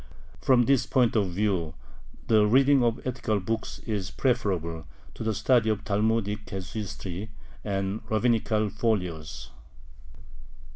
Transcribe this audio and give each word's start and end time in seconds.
From 0.41 0.65
this 0.65 0.87
point 0.87 1.15
of 1.15 1.27
view 1.29 1.75
the 2.25 2.47
reading 2.47 2.83
of 2.83 2.99
ethical 3.05 3.39
books 3.39 3.77
is 3.85 4.09
preferable 4.09 4.87
to 5.13 5.23
the 5.23 5.35
study 5.35 5.69
of 5.69 5.83
Talmudic 5.83 6.47
casuistry 6.47 7.29
and 7.63 8.01
rabbinical 8.09 8.71
folios. 8.71 9.51